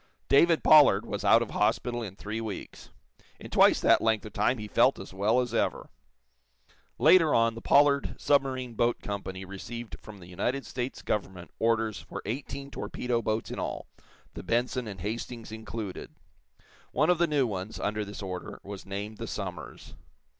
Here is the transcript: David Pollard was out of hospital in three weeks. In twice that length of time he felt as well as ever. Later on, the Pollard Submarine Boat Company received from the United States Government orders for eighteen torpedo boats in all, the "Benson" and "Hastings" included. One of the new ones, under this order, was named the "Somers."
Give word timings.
David 0.29 0.63
Pollard 0.63 1.05
was 1.05 1.23
out 1.23 1.43
of 1.43 1.51
hospital 1.51 2.01
in 2.01 2.15
three 2.15 2.41
weeks. 2.41 2.89
In 3.39 3.51
twice 3.51 3.79
that 3.81 4.01
length 4.01 4.25
of 4.25 4.33
time 4.33 4.57
he 4.57 4.67
felt 4.67 4.97
as 4.97 5.13
well 5.13 5.39
as 5.41 5.53
ever. 5.53 5.91
Later 6.97 7.35
on, 7.35 7.53
the 7.53 7.61
Pollard 7.61 8.15
Submarine 8.19 8.73
Boat 8.73 8.99
Company 9.03 9.45
received 9.45 9.95
from 10.01 10.17
the 10.17 10.25
United 10.25 10.65
States 10.65 11.03
Government 11.03 11.51
orders 11.59 11.99
for 11.99 12.23
eighteen 12.25 12.71
torpedo 12.71 13.21
boats 13.21 13.51
in 13.51 13.59
all, 13.59 13.85
the 14.33 14.41
"Benson" 14.41 14.87
and 14.87 15.01
"Hastings" 15.01 15.51
included. 15.51 16.09
One 16.91 17.11
of 17.11 17.19
the 17.19 17.27
new 17.27 17.45
ones, 17.45 17.79
under 17.79 18.03
this 18.03 18.23
order, 18.23 18.59
was 18.63 18.87
named 18.87 19.17
the 19.19 19.27
"Somers." 19.27 19.93